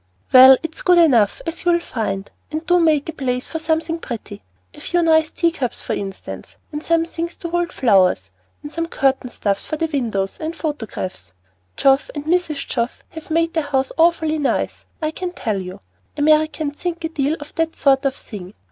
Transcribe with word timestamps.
"Well, 0.33 0.57
it's 0.63 0.81
good 0.81 0.97
enough, 0.97 1.43
as 1.45 1.63
you'll 1.63 1.79
find. 1.79 2.31
And 2.51 2.65
do 2.65 2.79
make 2.79 3.07
a 3.07 3.13
place 3.13 3.45
for 3.45 3.59
something 3.59 3.99
pretty; 3.99 4.41
a 4.73 4.81
few 4.81 5.03
nice 5.03 5.29
tea 5.29 5.51
cups 5.51 5.83
for 5.83 5.93
instance, 5.93 6.57
and 6.71 6.81
some 6.83 7.05
things 7.05 7.35
to 7.35 7.51
hold 7.51 7.71
flowers, 7.71 8.31
and 8.63 8.71
some 8.71 8.87
curtain 8.87 9.29
stuffs 9.29 9.63
for 9.63 9.77
the 9.77 9.85
windows, 9.85 10.39
and 10.39 10.55
photographs. 10.55 11.33
Geoff 11.77 12.09
and 12.15 12.25
Mrs. 12.25 12.65
Geoff 12.67 13.03
have 13.09 13.29
made 13.29 13.53
their 13.53 13.61
house 13.61 13.91
awfully 13.95 14.39
nice, 14.39 14.87
I 15.03 15.11
can 15.11 15.33
tell 15.33 15.59
you. 15.61 15.81
Americans 16.17 16.77
think 16.77 17.03
a 17.03 17.09
deal 17.09 17.37
of 17.39 17.53
that 17.53 17.75
sort 17.75 18.03
of 18.05 18.15
thing. 18.15 18.55